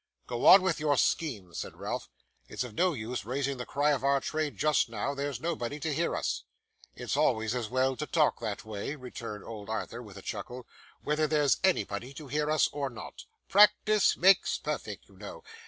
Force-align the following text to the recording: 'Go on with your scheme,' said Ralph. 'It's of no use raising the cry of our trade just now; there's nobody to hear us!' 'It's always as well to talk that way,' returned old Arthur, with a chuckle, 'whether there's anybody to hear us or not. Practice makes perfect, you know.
'Go 0.25 0.47
on 0.47 0.63
with 0.63 0.79
your 0.79 0.97
scheme,' 0.97 1.53
said 1.53 1.75
Ralph. 1.75 2.09
'It's 2.47 2.63
of 2.63 2.73
no 2.73 2.93
use 2.93 3.23
raising 3.23 3.57
the 3.57 3.67
cry 3.67 3.91
of 3.91 4.03
our 4.03 4.19
trade 4.19 4.57
just 4.57 4.89
now; 4.89 5.13
there's 5.13 5.39
nobody 5.39 5.79
to 5.79 5.93
hear 5.93 6.15
us!' 6.15 6.41
'It's 6.95 7.15
always 7.15 7.53
as 7.53 7.69
well 7.69 7.95
to 7.95 8.07
talk 8.07 8.39
that 8.39 8.65
way,' 8.65 8.95
returned 8.95 9.43
old 9.43 9.69
Arthur, 9.69 10.01
with 10.01 10.17
a 10.17 10.23
chuckle, 10.23 10.65
'whether 11.03 11.27
there's 11.27 11.59
anybody 11.63 12.15
to 12.15 12.27
hear 12.29 12.49
us 12.49 12.67
or 12.69 12.89
not. 12.89 13.25
Practice 13.47 14.17
makes 14.17 14.57
perfect, 14.57 15.07
you 15.07 15.15
know. 15.17 15.43